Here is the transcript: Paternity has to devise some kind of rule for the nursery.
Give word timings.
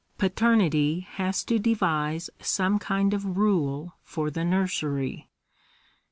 Paternity 0.17 1.01
has 1.01 1.43
to 1.43 1.59
devise 1.59 2.31
some 2.39 2.79
kind 2.79 3.13
of 3.13 3.37
rule 3.37 3.93
for 4.01 4.31
the 4.31 4.43
nursery. 4.43 5.29